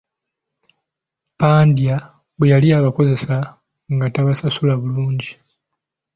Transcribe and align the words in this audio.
Pandya 1.39 1.95
bwe 2.37 2.47
yali 2.53 2.67
abakozesa, 2.79 3.35
nga 3.93 4.07
tabasasula 4.13 4.73
bulungi. 4.81 5.31